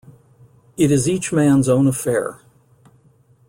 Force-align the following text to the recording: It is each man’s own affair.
It 0.77 0.89
is 0.89 1.07
each 1.07 1.31
man’s 1.31 1.69
own 1.69 1.85
affair. 1.85 2.39